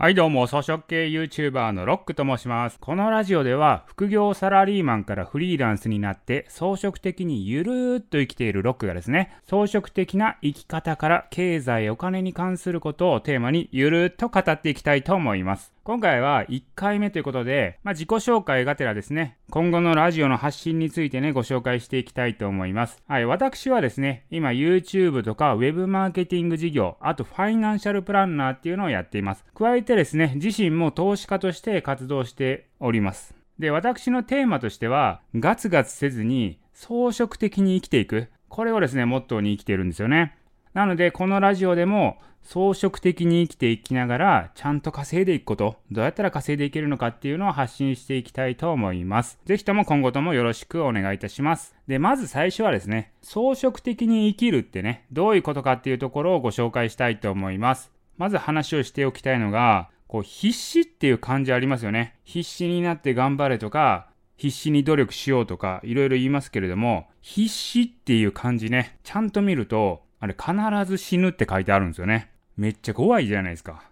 [0.00, 2.78] はいどうも、草食系 YouTuber のロックと申します。
[2.78, 15.72] このラジオでは、副業サラリーマンからフリーランスになって、草食的にゆるーっと生きているロックがですね、草食的な生き方から経済、お金に関することをテーマにゆるーっと語っていきたいと思います。
[15.88, 23.02] 今回は1回目ということで、まあ、自己紹介がてらですね、今後のラジオの発信についてね、ご紹介していきたいと思います。
[23.08, 29.46] はい、私はですね、今 YouTube とか Web マーケティング事業、あとファイナンシャルプランナーっていうのをやっています。
[29.54, 33.34] 加えてですね、自身も投資家として活動しております。
[33.58, 38.28] で、私のテーマとしては、ガツガツせずに装飾的に生きていく。
[38.50, 40.36] これをですね、モットーに生きているんですよね。
[40.74, 49.38] なので、このラジオでも装飾的に生きていきながら、ちゃんと稼いでいくこと、どうやったら稼いでいけるのかっていうのを発信していきたいと思います。
[49.44, 51.74] ぜひとも今後ともよろしくお願いいたします。
[51.86, 57.92] で、まず最初はですね、装飾的に生きるってね、どういうことかっていうところをご紹介したいと思います。
[58.16, 62.14] まず話をしておきたいのが、こう必死っていう感じありますよね。
[62.24, 70.52] 必死になって頑張れとか、必死に努力しようとか、いろいろ言いますけれども、必死っていう漢字ね、ちゃんと見ると、あれ必
[70.90, 72.30] ず死ぬって書いてあるんですよね。
[72.56, 73.82] めっちゃ怖いじゃないですか。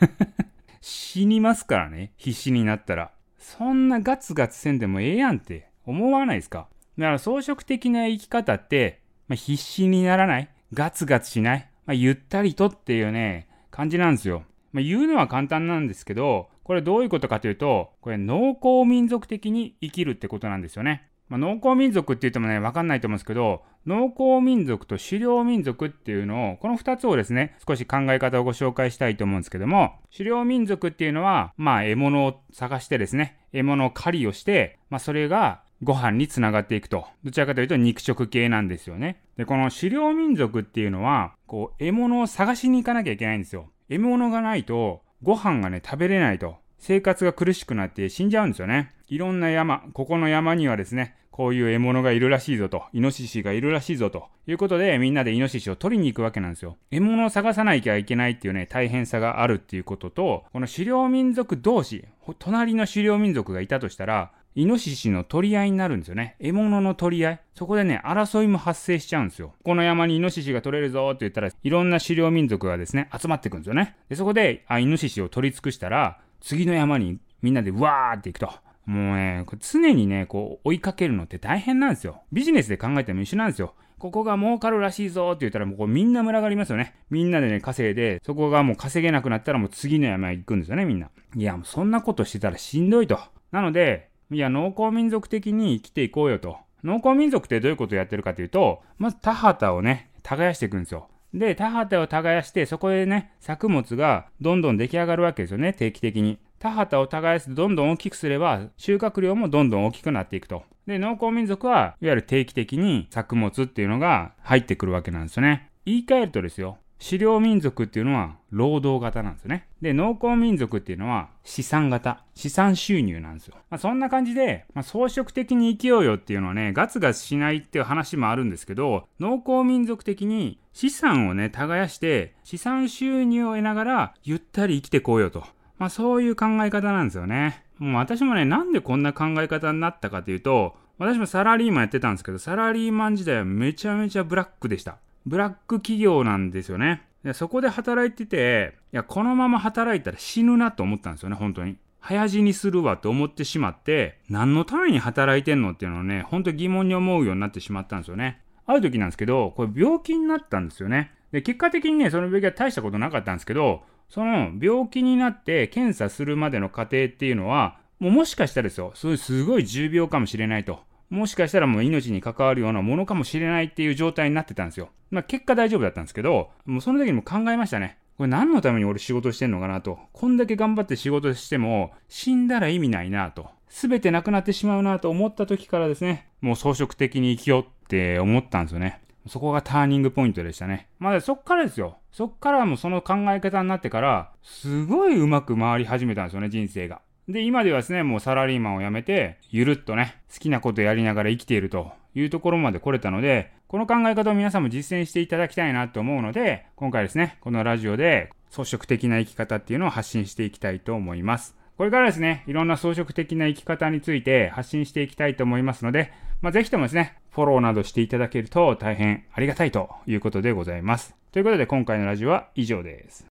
[0.80, 3.12] 死にますからね、必死になったら。
[3.38, 6.68] そんなガツガツせんでもええやんって思わないですか。
[6.98, 14.44] だから装飾的な生き方って、まあ、必死にならない、ガツガツしない、まあ、ゆったりとっていうね、感じなんですよ。
[14.72, 21.08] まあ、言うのは簡単なんですけど、これどういうことかというと、これ農耕民族的に生きるってことなんですよね。
[21.30, 37.06] まあ、農耕民族って言ってもね、わかんないと思うんですけど、農耕民族と狩猟民族っていうのを、この2つをですね、少し考え方をご紹介したいと思うんですけども、狩猟民族っていうのは、まあ、獲物を探してですね、獲物を狩りをして、まあ、それがご飯につながっていくと。
[37.24, 39.22] どちらかというと肉食系なんですよね。
[39.36, 43.70] で、この狩猟民族っていうのは、こう、獲物を探しに行かなきゃいけないんですよ。
[43.88, 46.56] 獲物がないと、ご飯がね、食べれないと。
[46.78, 48.94] 生活が苦しくなって死んじゃうんですよね。
[49.08, 56.76] いろんな山、ここの山にはですね、こういう獲物がいるらしいぞと、イノシシがいるらしいぞということで、みんなでイノシシを取りに行くわけなんですよ。
[56.90, 62.04] 獲物を探さなきゃいけないっていうね、大変さがあるっていうことと、この狩猟民族同士、
[62.38, 66.36] 隣の狩猟民族がいたとしたら、イノシシの取り合いになるんですよね。
[66.40, 67.40] 獲物の取り合い。
[67.54, 69.54] そこでね、争いも発生しちゃうんですよ。
[69.64, 73.96] この山にイノシシが取れるぞって言ったら、いろんな狩猟民族がですね、集まってくるんですよね。
[74.10, 78.69] で、そこで、あ、イノシシを取り尽くしたら、次の山にみんなでわーって行くと。
[78.86, 82.22] もうね、常にね、こう追いかけるのって大変なんですよ。
[82.32, 83.74] ビジネスで考えても一緒なんですよ。
[83.98, 86.94] ここが儲かるらしいぞって言ったらもうこうみんな群がりますよね。
[87.10, 91.10] みんなでね、稼いで、そこがもう稼げなくなったらもう次の山へ行くんですよね、みんな。
[91.36, 93.18] いや、もうそんなことしてたらしんどいと。
[93.52, 96.56] なので、いや、農耕民族的に生きていこうよと。
[96.82, 101.08] 農耕民族ってどういうことをやってるかというと、まず田畑をね、耕していくんですよ。
[101.34, 106.38] で、田畑を耕して、そこでね、作物がどんどん出来上がるわけですよね、定期的に。
[106.60, 110.62] 田畑を耕してどんどん大きくすれば、収穫量もどんどん大きくなっていくと。
[110.86, 115.70] で、農耕民族は、いわゆる定期的に作物っていうのが入ってくるわけなんですよね。
[115.86, 119.66] 言い換えるとですよ、狩猟民族っていうのは労働型なんですよね。
[119.80, 123.54] で、農耕民族っていうのは資産型、資産収入なんですよ。
[123.70, 135.44] まあ、そんな感じで、まあ、装飾的に生きようよっていうのはね、ガツガツしないっていう話もあるんですけど、農耕民族的に資産をね、耕して、資産収入を得ながら、ゆったり生きてこうよと。
[135.80, 137.64] まあ、そういう考え方なんですよね。
[137.78, 144.98] もう私もね、なんでこんな考え方になったかというと、私もサラリーマンやってたんですけど、サラリーマン時代はめちゃめちゃブラックでした。
[145.24, 147.02] ブラック企業なんですよね。
[147.24, 151.78] でそこで働いてて、いや、このまま働いたら死ぬなと思ったんですよね、本当に。
[152.00, 158.42] 早死にするわと思ってしまって、何のために働いてんのっていうのをね、本当疑問に思うようになってしまったんですよね。
[158.66, 161.12] ある時なんですけど、これ病気になったんですよね。
[161.32, 170.80] で、結果的にね、その病気は大したことなかったんですけど、その病気になって検査するまでの過程っていうのは、もうもしかしたらですよ、そういうすごい重病かもしれないと。
[171.10, 174.90] もしかしたらもう命に関わるようなものかもしれないっていう状態になってたんですよ。
[175.10, 177.98] まあ結果大丈夫だったんですけど、もうその時にも考えましたね。
[178.16, 179.98] これ何のために俺仕事してんのかなと。
[180.12, 183.48] こんだけ頑張って仕事しても死んだら意味ないなと。
[183.68, 189.00] すべてなくなってしまうなと思った時からですね、もう装飾的に生きようって思ったんですよね。
[189.28, 190.88] そこがターニングポイントでしたね。
[190.98, 191.98] まあそっからですよ。
[192.12, 197.00] そっからもうその考え方になってから、すごいうまく回り始めたんですよね、人生が。
[197.28, 211.59] で、今ではですね、もうサラリーマンを辞めて、ゆるっとね、好きなことやりながら生きているというところまで来れたので、この考え方を皆さんも実践していただきたいなと思うので、今回ですね、このラジオで装飾的な生き方っていうのを発信していきたいと思います。
[211.80, 216.12] これからですね、いろんな装飾的な生き方について発信していきたいと思いますので、
[216.42, 221.14] まあ、ぜひともですね、フォローなどしていただけると大変ありがたいということでございます。
[221.32, 223.26] ということで今回のラジオは以上です。